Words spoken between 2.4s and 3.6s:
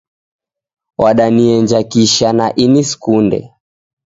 ini sikunde